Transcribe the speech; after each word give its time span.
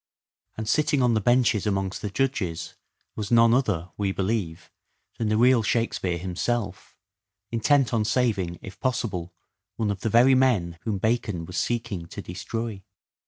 And 0.57 0.67
sitting 0.67 1.03
on 1.03 1.13
the 1.13 1.21
benches 1.21 1.67
amongst 1.67 2.01
the 2.01 2.09
judges 2.09 2.73
was 3.15 3.29
none 3.29 3.53
other, 3.53 3.91
we 3.97 4.11
believe, 4.11 4.71
than 5.19 5.29
the 5.29 5.37
real" 5.37 5.61
Shakespeare" 5.61 6.17
himself, 6.27 6.97
intent 7.51 7.93
on 7.93 8.03
saving, 8.03 8.57
if 8.63 8.79
possible, 8.79 9.35
one 9.75 9.91
of 9.91 9.99
the 10.01 10.09
very 10.09 10.33
men 10.33 10.79
whom 10.85 10.97
Bacon 10.97 11.45
was 11.45 11.57
seeking 11.57 12.07
to 12.07 12.19
destroy. 12.23 12.81